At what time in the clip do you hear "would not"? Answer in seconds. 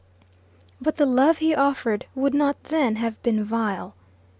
2.15-2.63